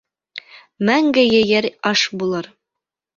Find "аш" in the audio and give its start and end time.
1.91-2.07